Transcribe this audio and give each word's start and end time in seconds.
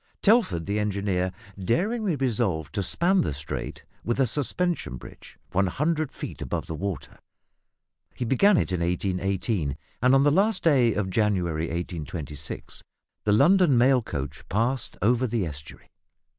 Telford, 0.23 0.65
the 0.65 0.79
engineer, 0.79 1.31
daringly 1.63 2.15
resolved 2.15 2.73
to 2.73 2.81
span 2.81 3.21
the 3.21 3.35
strait 3.35 3.83
with 4.03 4.19
a 4.19 4.25
suspension 4.25 4.97
bridge 4.97 5.37
100 5.51 6.11
feet 6.11 6.41
above 6.41 6.65
the 6.65 6.73
water. 6.73 7.19
He 8.15 8.25
began 8.25 8.57
it 8.57 8.71
in 8.71 8.79
1818, 8.79 9.77
and 10.01 10.15
on 10.15 10.23
the 10.23 10.31
last 10.31 10.63
day 10.63 10.95
of 10.95 11.11
January 11.11 11.65
1826 11.67 12.81
the 13.25 13.31
London 13.31 13.77
mail 13.77 14.01
coach 14.01 14.43
passed 14.49 14.97
over 15.03 15.27
the 15.27 15.45
estuary. 15.45 15.91